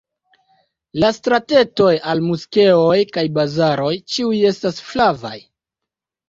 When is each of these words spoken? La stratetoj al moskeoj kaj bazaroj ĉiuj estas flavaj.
La 1.01 1.09
stratetoj 1.17 1.91
al 2.13 2.23
moskeoj 2.29 2.95
kaj 3.19 3.25
bazaroj 3.37 3.93
ĉiuj 4.15 4.41
estas 4.53 4.83
flavaj. 4.89 5.37